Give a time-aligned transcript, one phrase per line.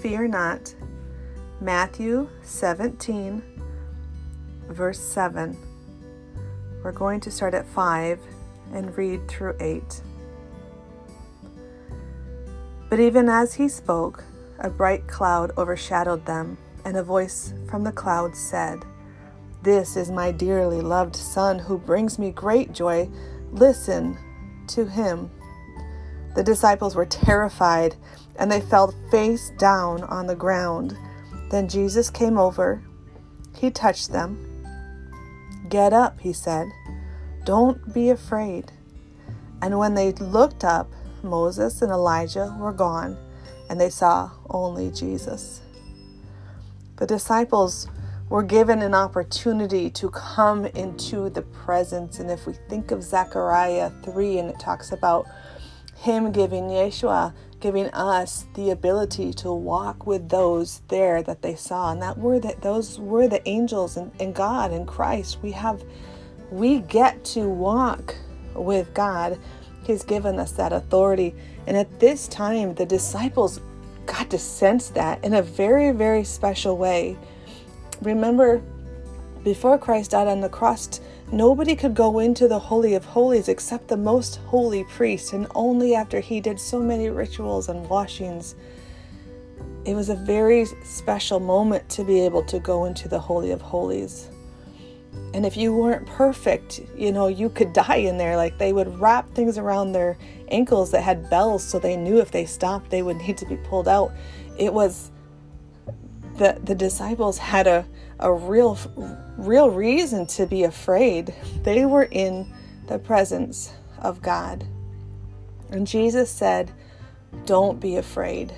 [0.00, 0.74] Fear not.
[1.60, 3.42] Matthew 17,
[4.68, 5.54] verse 7.
[6.82, 8.18] We're going to start at 5
[8.72, 10.00] and read through 8.
[12.88, 14.24] But even as he spoke,
[14.58, 16.56] a bright cloud overshadowed them,
[16.86, 18.82] and a voice from the cloud said,
[19.62, 23.06] This is my dearly loved Son who brings me great joy.
[23.52, 24.16] Listen
[24.68, 25.30] to him.
[26.34, 27.96] The disciples were terrified
[28.40, 30.96] and they fell face down on the ground.
[31.50, 32.82] Then Jesus came over.
[33.56, 34.46] He touched them.
[35.68, 36.68] Get up, he said.
[37.44, 38.72] Don't be afraid.
[39.62, 40.90] And when they looked up,
[41.22, 43.18] Moses and Elijah were gone,
[43.68, 45.60] and they saw only Jesus.
[46.96, 47.88] The disciples
[48.30, 52.20] were given an opportunity to come into the presence.
[52.20, 55.26] And if we think of Zechariah 3, and it talks about
[56.00, 61.92] him giving Yeshua, giving us the ability to walk with those there that they saw.
[61.92, 65.38] And that were that those were the angels and, and God and Christ.
[65.42, 65.84] We have
[66.50, 68.16] we get to walk
[68.54, 69.38] with God
[69.82, 71.34] He's given us that authority.
[71.66, 73.60] And at this time, the disciples
[74.06, 77.18] got to sense that in a very, very special way.
[78.00, 78.62] Remember,
[79.42, 81.00] before Christ died on the cross,
[81.32, 85.94] nobody could go into the Holy of Holies except the most holy priest, and only
[85.94, 88.54] after he did so many rituals and washings.
[89.84, 93.60] It was a very special moment to be able to go into the Holy of
[93.62, 94.28] Holies.
[95.32, 98.36] And if you weren't perfect, you know, you could die in there.
[98.36, 102.30] Like they would wrap things around their ankles that had bells so they knew if
[102.30, 104.12] they stopped, they would need to be pulled out.
[104.58, 105.10] It was
[106.40, 107.84] the the disciples had a
[108.18, 108.78] a real
[109.36, 111.34] real reason to be afraid.
[111.62, 112.52] They were in
[112.88, 114.64] the presence of God.
[115.70, 116.72] And Jesus said,
[117.44, 118.54] "Don't be afraid."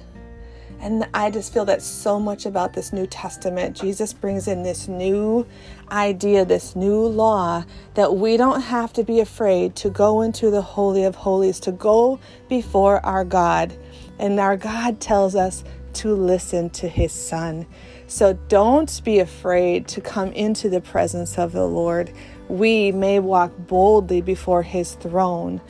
[0.81, 3.77] And I just feel that so much about this New Testament.
[3.77, 5.47] Jesus brings in this new
[5.91, 7.65] idea, this new law
[7.95, 11.73] that we don't have to be afraid to go into the Holy of Holies, to
[11.73, 12.19] go
[12.49, 13.73] before our God.
[14.19, 15.63] And our God tells us
[15.95, 17.67] to listen to his Son.
[18.07, 22.13] So don't be afraid to come into the presence of the Lord.
[22.49, 25.61] We may walk boldly before his throne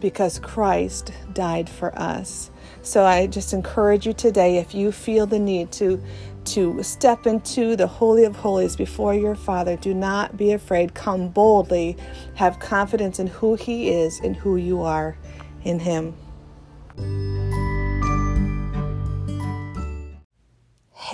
[0.00, 2.50] because Christ died for us.
[2.82, 6.02] So I just encourage you today if you feel the need to
[6.46, 10.94] to step into the holy of holies before your father, do not be afraid.
[10.94, 11.96] Come boldly.
[12.36, 15.16] Have confidence in who he is and who you are
[15.64, 16.14] in him.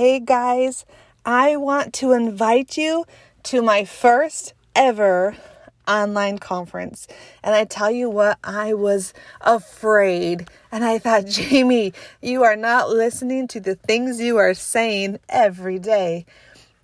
[0.02, 0.84] Hey guys,
[1.24, 3.04] I want to invite you
[3.44, 5.36] to my first ever
[5.86, 7.06] online conference.
[7.40, 10.48] And I tell you what, I was afraid.
[10.72, 15.78] And I thought, Jayme, you are not listening to the things you are saying every
[15.78, 16.26] day.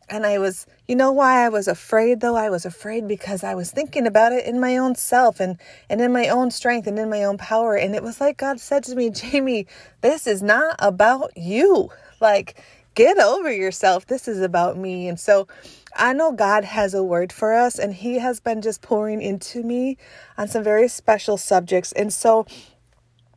[0.09, 2.37] And I was, you know why I was afraid though?
[2.37, 5.59] I was afraid because I was thinking about it in my own self and,
[5.91, 7.75] and in my own strength and in my own power.
[7.75, 9.67] And it was like God said to me, Jayme,
[10.03, 11.91] this is not about you.
[12.21, 12.63] Like,
[12.99, 14.09] get over yourself.
[14.09, 15.07] This is about me.
[15.07, 15.47] And so
[15.95, 19.63] I know God has a word for us, and He has been just pouring into
[19.63, 19.97] me
[20.37, 21.93] on some very special subjects.
[21.93, 22.45] And so,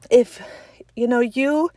[0.09, 0.41] if
[0.95, 1.69] you know you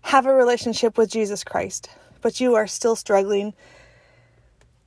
[0.00, 1.90] have a relationship with Jesus Christ,
[2.22, 3.52] but you are still struggling,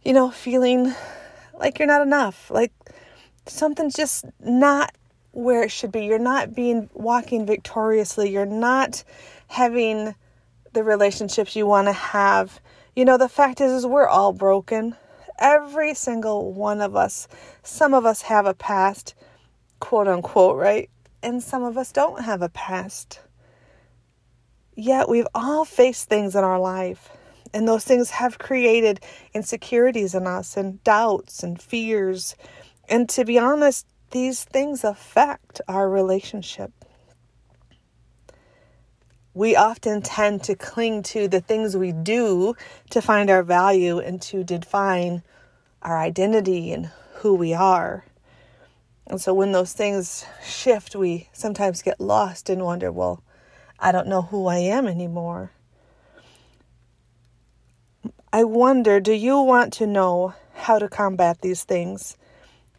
[0.03, 0.95] you know, feeling
[1.53, 2.73] like you're not enough, like
[3.45, 4.91] something's just not
[5.33, 6.05] where it should be.
[6.05, 8.31] You're not being walking victoriously.
[8.31, 9.03] You're not
[9.49, 10.15] having
[10.73, 12.59] the relationships you want to have.
[12.95, 14.95] You know, the fact is, is we're all broken.
[15.39, 17.27] Every single one of us.
[17.63, 19.15] Some of us have a past,
[19.79, 20.89] quote unquote, right?
[21.23, 23.21] And some of us don't have a past.
[24.75, 27.09] Yet we've all faced things in our life.
[27.53, 28.99] And those things have created
[29.33, 32.35] insecurities in us and doubts and fears.
[32.87, 36.71] And to be honest, these things affect our relationship.
[39.33, 42.55] We often tend to cling to the things we do
[42.89, 45.23] to find our value and to define
[45.81, 48.05] our identity and who we are.
[49.07, 53.23] And so when those things shift, we sometimes get lost and wonder, well,
[53.79, 55.51] I don't know who I am anymore.
[58.31, 62.17] I wonder, do you want to know how to combat these things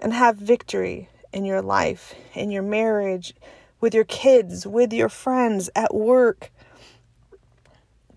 [0.01, 3.35] and have victory in your life, in your marriage,
[3.81, 6.51] with your kids, with your friends, at work?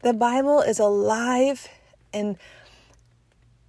[0.02, 1.68] The Bible is alive
[2.14, 2.38] and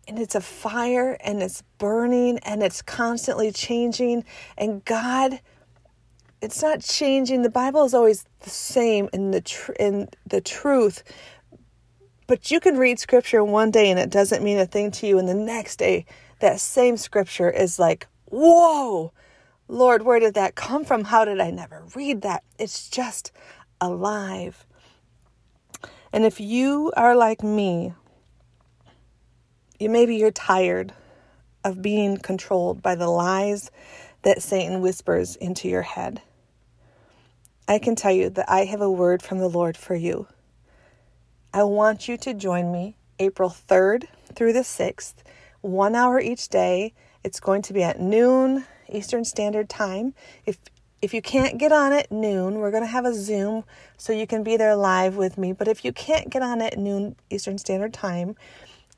[0.06, 4.24] and it's a fire and it's burning and it's constantly changing.
[4.58, 5.40] And god
[6.44, 7.40] it's not changing.
[7.40, 11.02] The bible is always the same in the tr- in the truth.
[12.26, 15.18] But you can read scripture one day and it doesn't mean a thing to you,
[15.18, 16.04] and the next day,
[16.40, 19.10] that same scripture is like, whoa,
[19.68, 21.04] Lord, where did that come from?
[21.04, 22.44] How did I never read that?
[22.58, 23.32] It's just
[23.80, 24.66] alive.
[26.12, 27.94] And if you are like me,
[29.78, 30.92] you maybe you're tired
[31.64, 33.70] of being controlled by the lies
[34.22, 36.20] that Satan whispers into your head.
[37.66, 40.28] I can tell you that I have a word from the Lord for you.
[41.52, 45.14] I want you to join me April 3rd through the 6th,
[45.62, 46.92] one hour each day.
[47.22, 50.14] It's going to be at noon Eastern Standard Time.
[50.46, 50.58] If
[51.02, 53.64] if you can't get on at noon, we're going to have a Zoom
[53.98, 55.52] so you can be there live with me.
[55.52, 58.36] But if you can't get on at noon Eastern Standard Time,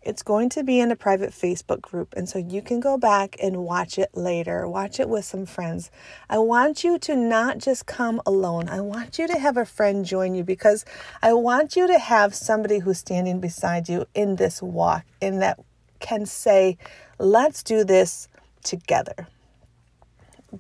[0.07, 2.15] it's going to be in a private Facebook group.
[2.17, 5.91] And so you can go back and watch it later, watch it with some friends.
[6.31, 8.69] I want you to not just come alone.
[8.69, 10.85] I want you to have a friend join you because
[11.23, 15.59] I want you to have somebody who's standing beside you in this walk and that
[15.99, 16.79] can say,
[17.19, 18.29] let's do this
[18.63, 19.27] together.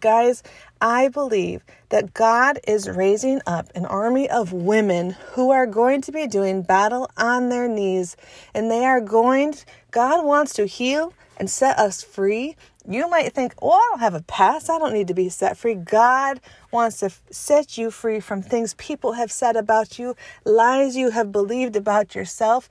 [0.00, 0.42] Guys,
[0.80, 6.12] I believe that God is raising up an army of women who are going to
[6.12, 8.16] be doing battle on their knees
[8.54, 9.54] and they are going,
[9.90, 12.56] God wants to heal and set us free.
[12.88, 14.70] You might think, oh, I don't have a past.
[14.70, 15.74] I don't need to be set free.
[15.74, 16.40] God
[16.70, 20.14] wants to set you free from things people have said about you,
[20.44, 22.68] lies you have believed about yourself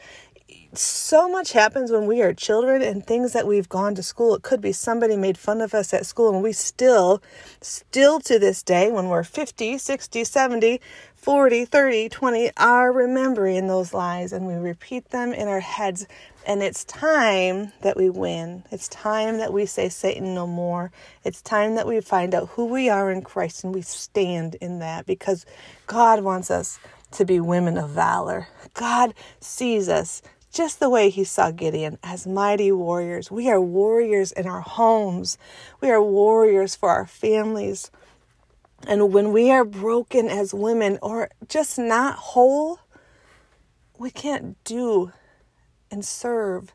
[0.74, 4.36] so much happens when we are children and things that we've gone to school.
[4.36, 7.22] It could be somebody made fun of us at school, and we still,
[7.62, 10.82] still to this day, when we're 50, 60, 70,
[11.16, 16.06] 40, 30, 20, are remembering those lies and we repeat them in our heads.
[16.46, 18.64] And it's time that we win.
[18.70, 20.92] It's time that we say, Satan, no more.
[21.24, 24.78] It's time that we find out who we are in Christ and we stand in
[24.80, 25.48] that because
[25.88, 26.80] God wants us
[27.12, 28.48] to be women of valor.
[28.76, 30.22] God sees us
[30.56, 33.30] just the way he saw Gideon as mighty warriors.
[33.30, 35.38] We are warriors in our homes,
[35.82, 37.92] we are warriors for our families.
[38.88, 42.80] And when we are broken as women or just not whole,
[43.98, 45.12] we can't do
[45.90, 46.74] and serve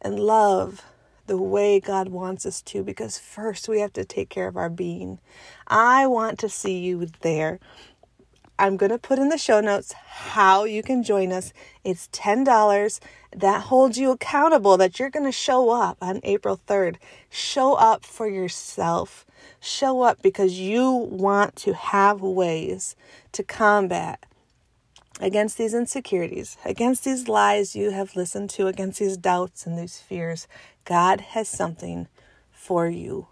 [0.00, 0.82] and love
[1.26, 4.70] the way God wants us to because first we have to take care of our
[4.70, 5.20] being.
[5.66, 7.60] I want to see you there.
[8.60, 11.54] I'm going to put in the show notes how you can join us.
[11.82, 13.00] It's $10.
[13.34, 16.96] That holds you accountable that you're going to show up on April 3rd.
[17.30, 19.24] Show up for yourself.
[19.60, 22.96] Show up because you want to have ways
[23.32, 24.26] to combat
[25.20, 30.00] against these insecurities, against these lies you have listened to, against these doubts and these
[30.00, 30.46] fears.
[30.84, 32.08] God has something
[32.52, 33.28] for you.